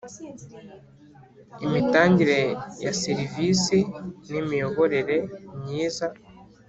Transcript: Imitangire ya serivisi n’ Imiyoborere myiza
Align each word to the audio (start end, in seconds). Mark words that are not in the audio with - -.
Imitangire 1.65 2.39
ya 2.83 2.91
serivisi 3.01 3.77
n’ 4.31 4.33
Imiyoborere 4.41 5.15
myiza 5.61 6.05